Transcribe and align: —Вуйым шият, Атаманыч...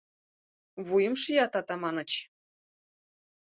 —Вуйым 0.87 1.15
шият, 1.21 1.53
Атаманыч... 1.59 2.11